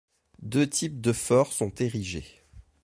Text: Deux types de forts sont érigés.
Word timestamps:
Deux 0.41 0.67
types 0.67 0.99
de 0.99 1.13
forts 1.13 1.53
sont 1.53 1.75
érigés. 1.75 2.41